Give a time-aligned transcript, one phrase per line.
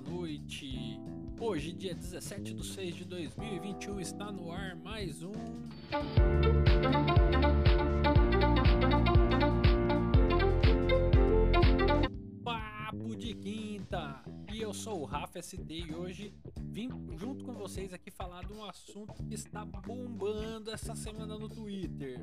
[0.00, 1.00] noite.
[1.40, 5.32] Hoje, dia 17 de 6 de 2021, está no ar mais um.
[12.44, 14.22] Papo de Quinta!
[14.52, 16.34] E eu sou o Rafa ST e hoje
[16.70, 21.48] vim junto com vocês aqui falar de um assunto que está bombando essa semana no
[21.48, 22.20] Twitter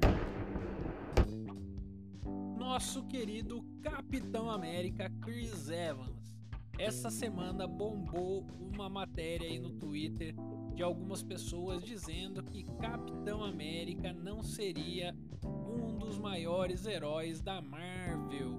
[2.70, 6.39] nosso querido Capitão América Chris Evans.
[6.80, 10.34] Essa semana bombou uma matéria aí no Twitter
[10.74, 15.14] de algumas pessoas dizendo que Capitão América não seria
[15.46, 18.58] um dos maiores heróis da Marvel,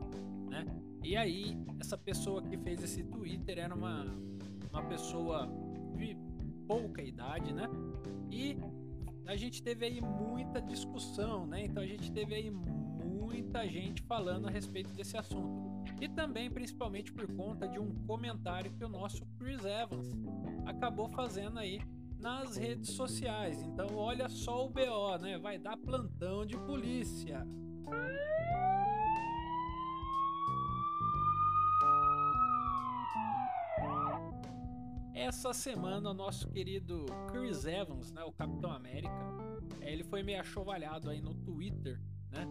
[0.50, 0.66] né?
[1.02, 4.04] E aí, essa pessoa que fez esse Twitter era uma,
[4.70, 5.48] uma pessoa
[5.96, 6.14] de
[6.68, 7.70] pouca idade, né?
[8.30, 8.58] E
[9.24, 11.64] a gente teve aí muita discussão, né?
[11.64, 15.69] Então a gente teve aí muita gente falando a respeito desse assunto.
[15.98, 20.08] E também, principalmente por conta de um comentário que o nosso Chris Evans
[20.66, 21.80] acabou fazendo aí
[22.18, 23.62] nas redes sociais.
[23.62, 25.38] Então, olha só o BO, né?
[25.38, 27.46] Vai dar plantão de polícia.
[35.14, 39.14] Essa semana, o nosso querido Chris Evans, né, o Capitão América,
[39.80, 42.46] ele foi meio achovalhado aí no Twitter, né?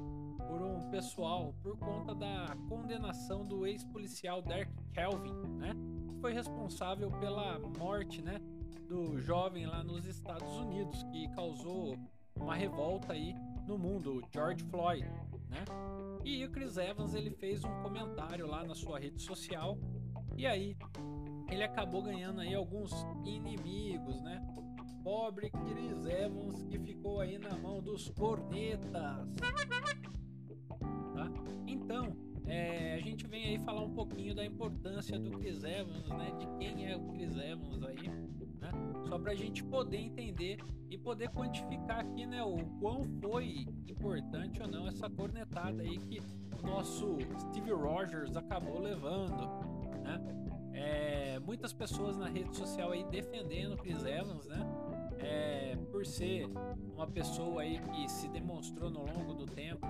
[0.50, 5.76] Por um pessoal por conta da condenação do ex-policial Derek Kelvin, né?
[6.08, 8.42] Que foi responsável pela morte, né,
[8.88, 11.96] do jovem lá nos Estados Unidos que causou
[12.36, 13.36] uma revolta aí
[13.68, 15.06] no mundo, George Floyd,
[15.48, 15.64] né?
[16.26, 19.78] E o Chris Evans ele fez um comentário lá na sua rede social
[20.36, 20.76] e aí
[21.52, 22.92] ele acabou ganhando aí alguns
[23.24, 24.42] inimigos, né?
[25.04, 29.28] Pobre Chris Evans que ficou aí na mão dos cornetas.
[33.60, 36.32] Falar um pouquinho da importância do Chris Evans, né?
[36.38, 38.10] De quem é o Chris Evans aí,
[38.60, 38.72] né?
[39.08, 40.58] Só para a gente poder entender
[40.90, 42.44] e poder quantificar aqui, né?
[42.44, 46.20] O quão foi importante ou não essa cornetada aí que
[46.62, 49.48] o nosso Steve Rogers acabou levando,
[50.04, 50.20] né?
[50.74, 54.60] É, muitas pessoas na rede social aí defendendo o Chris Evans, né?
[55.20, 56.48] É, por ser
[56.96, 59.86] uma pessoa aí que se demonstrou no longo do tempo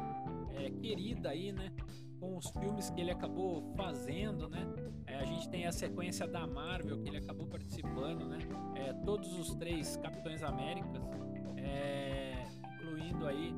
[0.56, 1.72] é, querida aí, né?
[2.20, 4.68] Com os filmes que ele acabou fazendo, né?
[5.08, 8.40] É, a gente tem a sequência da Marvel que ele acabou participando, né?
[8.76, 11.02] É, todos os três Capitães Américas,
[11.58, 12.46] é,
[12.82, 13.56] incluindo aí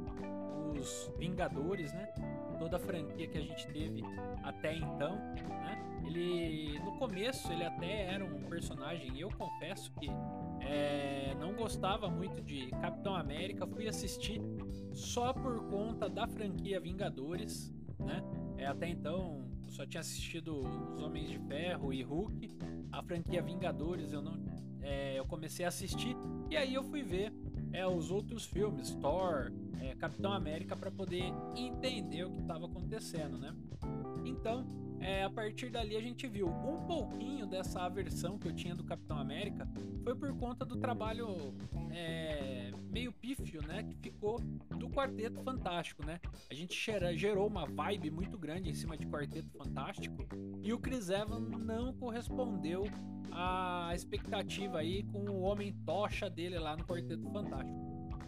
[0.80, 2.08] os Vingadores, né?
[2.60, 4.04] Toda a franquia que a gente teve
[4.44, 6.02] até então, né?
[6.06, 10.10] Ele no começo ele até era um personagem, eu confesso que
[10.62, 14.42] é, não gostava muito de Capitão América, fui assistir
[14.94, 18.22] só por conta da franquia Vingadores, né?
[18.62, 20.60] É, até então eu só tinha assistido
[20.94, 22.52] Os Homens de Ferro e Hulk.
[22.92, 24.38] A franquia Vingadores eu não,
[24.84, 26.16] é, eu comecei a assistir
[26.48, 27.34] e aí eu fui ver
[27.74, 29.52] é, os outros filmes, Thor,
[29.82, 31.24] é, Capitão América, para poder
[31.56, 33.52] entender o que estava acontecendo, né?
[34.26, 34.64] Então
[35.00, 38.84] é, a partir dali a gente viu um pouquinho dessa aversão que eu tinha do
[38.84, 39.68] Capitão América
[40.04, 41.56] foi por conta do trabalho
[41.92, 44.40] é, meio pífio, né, que ficou
[44.78, 46.19] do Quarteto Fantástico, né?
[46.50, 46.75] A gente
[47.16, 50.28] gerou uma vibe muito grande em cima de Quarteto Fantástico
[50.62, 52.84] e o Chris Evans não correspondeu
[53.31, 57.80] à expectativa aí com o Homem Tocha dele lá no Quarteto Fantástico.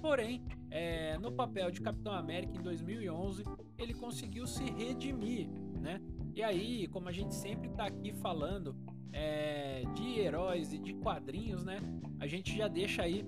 [0.01, 3.43] Porém, é, no papel de Capitão América em 2011,
[3.77, 6.01] ele conseguiu se redimir, né?
[6.35, 8.75] E aí, como a gente sempre tá aqui falando
[9.13, 11.79] é, de heróis e de quadrinhos, né?
[12.19, 13.23] A gente já deixa aí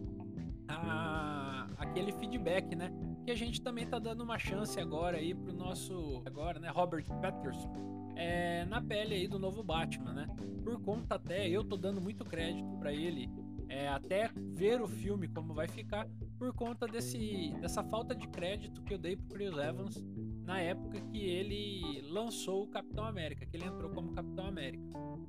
[0.75, 2.91] a, aquele feedback, né?
[3.23, 6.69] Que a gente também tá dando uma chance agora aí pro nosso agora, né?
[6.69, 10.27] Robert Patterson é, na pele aí do novo Batman, né?
[10.63, 13.29] Por conta até eu tô dando muito crédito para ele,
[13.67, 16.07] é, até ver o filme como vai ficar,
[16.37, 20.03] por conta desse dessa falta de crédito que eu dei pro Chris Evans
[20.45, 24.85] na época que ele lançou o Capitão América, que ele entrou como Capitão América,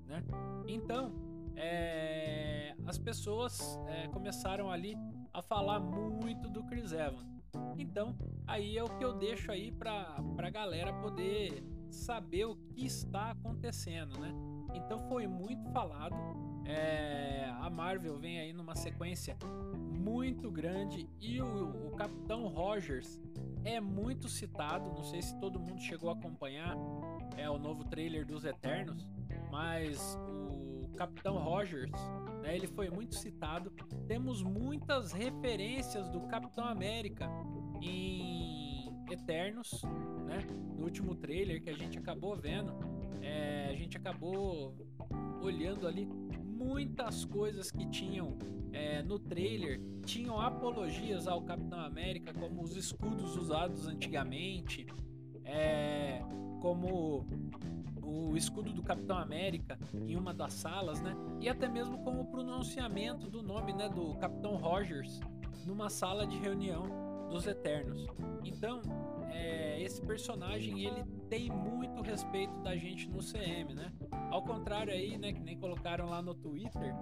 [0.06, 0.22] né?
[0.69, 1.12] Então,
[1.56, 4.96] é, as pessoas é, começaram ali
[5.36, 7.36] a falar muito do Chris Evans.
[7.76, 8.16] Então,
[8.46, 13.32] aí é o que eu deixo aí para a galera poder saber o que está
[13.32, 14.32] acontecendo, né?
[14.74, 16.16] Então foi muito falado.
[16.64, 19.36] É, a Marvel vem aí numa sequência
[19.76, 23.20] muito grande e o, o Capitão Rogers
[23.62, 24.90] é muito citado.
[24.90, 26.76] Não sei se todo mundo chegou a acompanhar
[27.36, 29.06] é o novo trailer dos Eternos,
[29.50, 30.18] mas
[30.96, 31.93] Capitão Rogers,
[32.43, 33.70] né, ele foi muito citado.
[34.08, 37.28] Temos muitas referências do Capitão América
[37.81, 39.82] em Eternos,
[40.25, 40.44] né?
[40.76, 42.75] No último trailer que a gente acabou vendo,
[43.22, 43.56] é,
[43.87, 44.75] gente acabou
[45.40, 48.37] olhando ali muitas coisas que tinham
[48.72, 54.87] é, no trailer tinham apologias ao Capitão América, como os escudos usados antigamente,
[55.44, 56.20] é,
[56.60, 57.26] como
[58.06, 61.14] o escudo do Capitão América em uma das salas, né?
[61.41, 65.20] E até mesmo como o pronunciamento do nome, né, do Capitão Rogers
[65.67, 66.85] numa sala de reunião
[67.29, 68.06] dos Eternos.
[68.44, 68.81] Então,
[69.32, 73.93] é, esse personagem ele tem muito respeito da gente no CM, né?
[74.31, 76.94] Ao contrário aí, né, que nem colocaram lá no Twitter,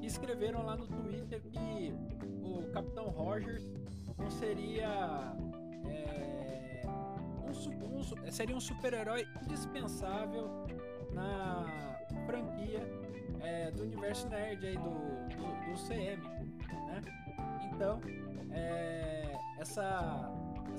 [0.00, 1.94] escreveram lá no Twitter que
[2.42, 3.72] o Capitão Rogers
[4.16, 5.34] não seria
[5.86, 6.41] é,
[7.52, 10.66] um, um, seria um super-herói indispensável
[11.12, 11.64] na
[12.26, 12.80] franquia
[13.40, 16.22] é, do universo nerd aí do, do, do CM,
[16.86, 17.02] né?
[17.72, 18.00] Então,
[18.50, 20.30] é, essa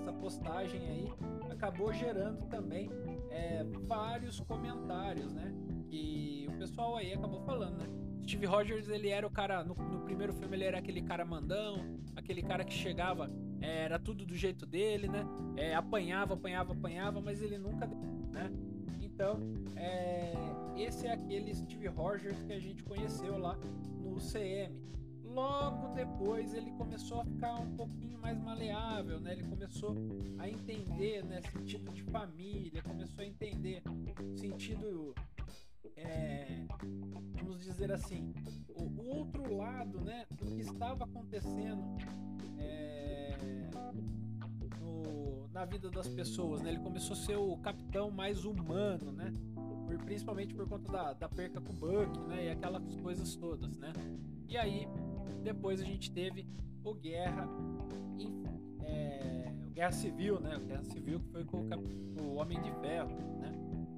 [0.04, 1.14] essa postagem aí
[1.50, 2.90] acabou gerando também
[3.30, 5.54] é, vários comentários, né?
[5.90, 7.88] Que o pessoal aí acabou falando, né?
[8.24, 9.64] Steve Rogers, ele era o cara.
[9.64, 13.30] No, no, primeiro filme, ele era aquele cara mandão, aquele cara que chegava,
[13.64, 15.26] era tudo do jeito dele, né?
[15.56, 17.88] É, apanhava, apanhava, apanhava, mas ele nunca.
[17.88, 18.52] Né?
[19.02, 19.40] Então,
[19.76, 20.34] é,
[20.76, 23.58] esse é aquele Steve Rogers que a gente conheceu lá
[24.02, 24.82] no CM.
[25.24, 29.32] Logo depois ele começou a ficar um pouquinho mais maleável, né?
[29.32, 29.96] Ele começou
[30.38, 33.82] a entender, né, sentido de família, começou a entender
[34.36, 35.16] sentido
[35.96, 36.66] é,
[37.36, 38.34] vamos dizer assim,
[38.70, 41.98] o, o, outro lado, né, do que estava acontecendo
[42.58, 43.03] é,
[44.80, 46.72] no, na vida das pessoas, né?
[46.72, 49.34] Ele começou a ser o capitão mais humano, né?
[49.86, 52.46] Por, principalmente por conta da, da perca com o Buck, né?
[52.46, 53.94] E aquelas coisas todas, né?
[54.48, 54.88] E aí
[55.44, 56.48] depois a gente teve
[56.84, 57.48] o Guerra,
[58.82, 60.58] é, o Guerra Civil, né?
[60.58, 63.52] O Guerra Civil que foi com o, o Homem de Ferro, né?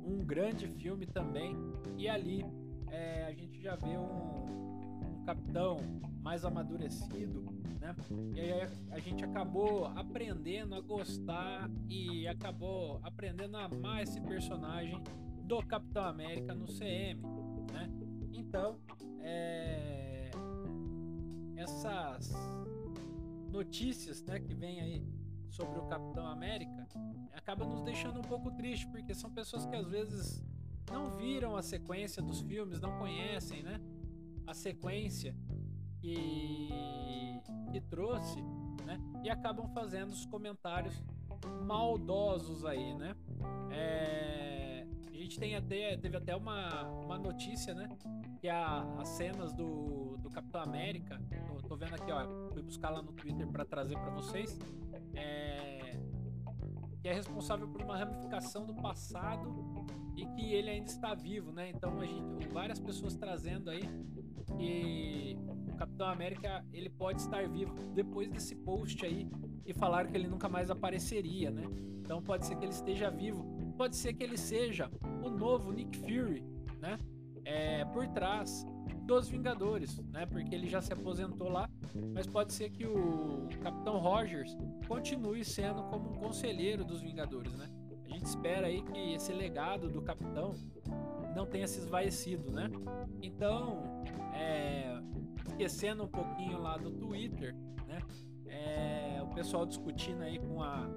[0.03, 1.55] Um grande filme também.
[1.97, 2.45] E ali
[2.87, 4.64] é, a gente já vê um
[5.25, 5.79] capitão
[6.21, 7.41] mais amadurecido,
[7.79, 7.95] né?
[8.33, 15.01] E aí a gente acabou aprendendo a gostar e acabou aprendendo a amar esse personagem
[15.43, 17.21] do Capitão América no CM,
[17.71, 17.89] né?
[18.33, 18.79] Então,
[19.21, 20.31] é,
[21.55, 22.33] essas
[23.49, 25.05] notícias né, que vem aí
[25.49, 26.87] sobre o Capitão América
[27.33, 30.43] acaba nos deixando um pouco triste, porque são pessoas que às vezes
[30.91, 33.79] não viram a sequência dos filmes, não conhecem né,
[34.45, 35.35] a sequência
[35.99, 36.69] que,
[37.71, 38.41] que trouxe
[38.85, 41.03] né, e acabam fazendo os comentários
[41.63, 43.15] maldosos aí, né?
[43.71, 47.89] É, a gente tem até, teve até uma, uma notícia, né?
[48.39, 51.19] Que a, as cenas do, do Capitão América
[51.67, 54.57] tô vendo aqui, ó, fui buscar lá no Twitter para trazer para vocês,
[55.13, 55.99] é,
[57.01, 59.53] que é responsável por uma ramificação do passado
[60.15, 61.69] e que ele ainda está vivo, né?
[61.69, 63.83] Então a gente, várias pessoas trazendo aí
[64.57, 65.37] que
[65.67, 69.29] o Capitão América ele pode estar vivo depois desse post aí
[69.65, 71.63] e falaram que ele nunca mais apareceria, né?
[71.99, 73.43] Então pode ser que ele esteja vivo,
[73.77, 74.89] pode ser que ele seja
[75.23, 76.43] o novo Nick Fury,
[76.79, 76.99] né?
[77.43, 78.65] É, por trás
[79.05, 80.25] dos Vingadores, né?
[80.25, 81.69] Porque ele já se aposentou lá,
[82.13, 87.69] mas pode ser que o Capitão Rogers continue sendo como um conselheiro dos Vingadores, né?
[88.05, 90.53] A gente espera aí que esse legado do Capitão
[91.35, 92.69] não tenha se esvaecido, né?
[93.21, 93.83] Então,
[94.35, 95.01] é,
[95.47, 97.55] esquecendo um pouquinho lá do Twitter,
[97.87, 97.99] né?
[98.47, 100.87] É, o pessoal discutindo aí com a,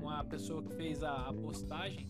[0.00, 2.06] com a pessoa que fez a, a postagem,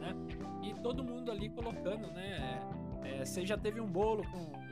[0.00, 0.14] né?
[0.62, 2.60] E todo mundo ali colocando, né?
[3.02, 4.64] É, você já teve um bolo com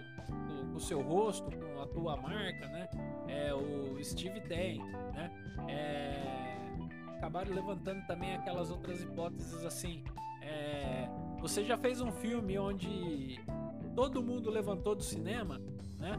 [0.72, 2.88] com o seu rosto, com a tua marca, né?
[3.28, 4.78] É, o Steve tem,
[5.12, 5.30] né?
[5.68, 6.62] É,
[7.16, 10.02] acabaram levantando também aquelas outras hipóteses assim.
[10.40, 11.08] É,
[11.38, 13.38] você já fez um filme onde
[13.94, 15.60] todo mundo levantou do cinema,
[15.98, 16.18] né?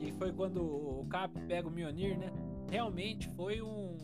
[0.00, 2.32] E foi quando o Cap pega o Mionir, né?
[2.70, 3.96] Realmente foi um,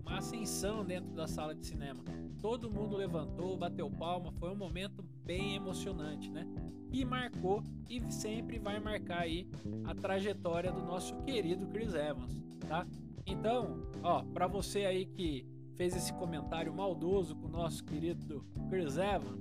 [0.00, 2.04] uma ascensão dentro da sala de cinema.
[2.40, 6.46] Todo mundo levantou, bateu palma, foi um momento bem emocionante, né?
[6.92, 9.48] e marcou e sempre vai marcar aí
[9.84, 12.86] a trajetória do nosso querido Chris Evans, tá?
[13.24, 18.98] Então, ó, para você aí que fez esse comentário maldoso com o nosso querido Chris
[18.98, 19.40] Evans,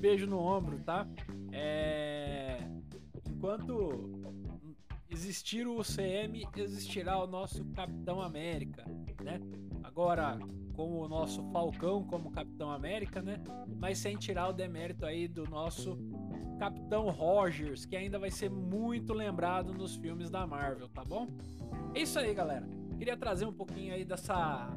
[0.00, 1.06] beijo no ombro, tá?
[1.54, 2.58] É...
[3.30, 4.20] Enquanto
[5.08, 8.84] existir o CM, existirá o nosso Capitão América,
[9.22, 9.40] né?
[9.82, 10.38] Agora,
[10.74, 13.40] com o nosso Falcão como Capitão América, né?
[13.78, 15.96] Mas sem tirar o demérito aí do nosso
[16.58, 21.28] Capitão Rogers, que ainda vai ser muito lembrado nos filmes da Marvel, tá bom?
[21.94, 22.68] É isso aí, galera.
[22.98, 24.68] Queria trazer um pouquinho aí dessa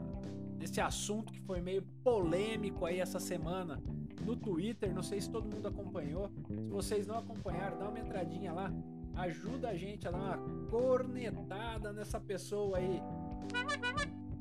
[0.57, 3.81] desse assunto que foi meio polêmico aí essa semana
[4.27, 6.29] no Twitter, não sei se todo mundo acompanhou.
[6.49, 8.71] Se vocês não acompanharam, dá uma entradinha lá,
[9.15, 10.37] ajuda a gente a dar uma
[10.69, 13.01] cornetada nessa pessoa aí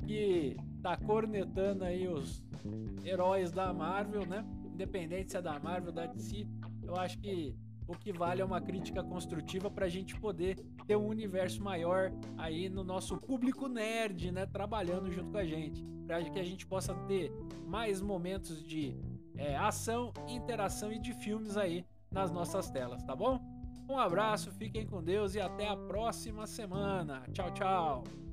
[0.05, 2.43] que tá cornetando aí os
[3.05, 4.45] heróis da Marvel, né?
[4.65, 6.45] Independente se é da Marvel da DC,
[6.83, 7.55] eu acho que
[7.87, 12.11] o que vale é uma crítica construtiva para a gente poder ter um universo maior
[12.37, 14.45] aí no nosso público nerd, né?
[14.45, 17.31] Trabalhando junto com a gente, para que a gente possa ter
[17.65, 18.93] mais momentos de
[19.37, 23.39] é, ação, interação e de filmes aí nas nossas telas, tá bom?
[23.89, 27.23] Um abraço, fiquem com Deus e até a próxima semana.
[27.31, 28.26] Tchau, tchau.